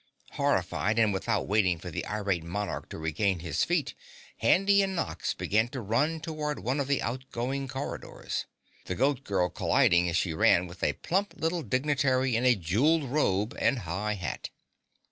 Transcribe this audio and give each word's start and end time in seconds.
Horrified, 0.31 0.97
and 0.97 1.13
without 1.13 1.47
waiting 1.47 1.77
for 1.77 1.91
the 1.91 2.03
irate 2.07 2.43
monarch 2.43 2.89
to 2.89 2.97
regain 2.97 3.37
his 3.41 3.63
feet, 3.63 3.93
Handy 4.37 4.81
and 4.81 4.95
Nox 4.95 5.35
began 5.35 5.67
to 5.67 5.79
run 5.79 6.19
toward 6.21 6.57
one 6.57 6.79
of 6.79 6.87
the 6.87 7.03
outgoing 7.03 7.67
corridors, 7.67 8.47
the 8.85 8.95
Goat 8.95 9.23
Girl 9.23 9.47
colliding 9.49 10.09
as 10.09 10.17
she 10.17 10.33
ran 10.33 10.65
with 10.65 10.81
a 10.83 10.93
plump 10.93 11.35
little 11.37 11.61
dignitary 11.61 12.35
in 12.35 12.45
a 12.45 12.55
jeweled 12.55 13.03
robe 13.03 13.55
and 13.59 13.77
high 13.85 14.13
hat. 14.15 14.49